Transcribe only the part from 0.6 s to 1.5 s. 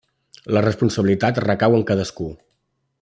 responsabilitat